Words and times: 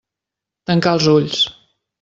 Tancà 0.71 0.95
els 1.01 1.11
ulls. 1.15 1.47